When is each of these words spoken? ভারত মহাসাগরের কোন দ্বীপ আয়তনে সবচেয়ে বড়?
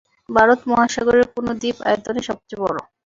ভারত 0.29 0.59
মহাসাগরের 0.69 1.25
কোন 1.33 1.47
দ্বীপ 1.61 1.77
আয়তনে 1.87 2.21
সবচেয়ে 2.29 2.61
বড়? 2.63 2.77